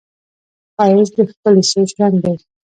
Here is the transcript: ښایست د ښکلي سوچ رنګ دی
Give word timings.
ښایست 0.75 1.13
د 1.17 1.19
ښکلي 1.29 1.63
سوچ 1.71 1.89
رنګ 1.99 2.15
دی 2.23 2.35